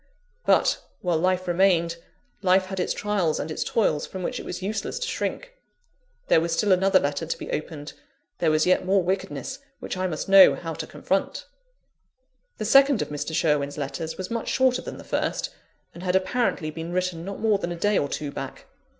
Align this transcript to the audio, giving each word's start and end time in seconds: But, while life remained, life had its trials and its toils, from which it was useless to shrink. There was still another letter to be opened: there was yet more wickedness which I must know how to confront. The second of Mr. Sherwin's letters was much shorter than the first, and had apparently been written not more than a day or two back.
But, 0.47 0.81
while 1.01 1.19
life 1.19 1.47
remained, 1.47 1.97
life 2.41 2.65
had 2.65 2.79
its 2.79 2.91
trials 2.91 3.39
and 3.39 3.51
its 3.51 3.63
toils, 3.63 4.07
from 4.07 4.23
which 4.23 4.39
it 4.39 4.45
was 4.47 4.63
useless 4.63 4.97
to 4.97 5.07
shrink. 5.07 5.53
There 6.27 6.41
was 6.41 6.53
still 6.53 6.71
another 6.71 6.99
letter 6.99 7.27
to 7.27 7.37
be 7.37 7.51
opened: 7.51 7.93
there 8.39 8.49
was 8.49 8.65
yet 8.65 8.83
more 8.83 9.03
wickedness 9.03 9.59
which 9.79 9.95
I 9.97 10.07
must 10.07 10.27
know 10.27 10.55
how 10.55 10.73
to 10.73 10.87
confront. 10.87 11.45
The 12.57 12.65
second 12.65 13.03
of 13.03 13.09
Mr. 13.09 13.35
Sherwin's 13.35 13.77
letters 13.77 14.17
was 14.17 14.31
much 14.31 14.47
shorter 14.49 14.81
than 14.81 14.97
the 14.97 15.03
first, 15.03 15.51
and 15.93 16.01
had 16.01 16.15
apparently 16.15 16.71
been 16.71 16.91
written 16.91 17.23
not 17.23 17.39
more 17.39 17.59
than 17.59 17.71
a 17.71 17.75
day 17.75 17.99
or 17.99 18.09
two 18.09 18.31
back. 18.31 18.65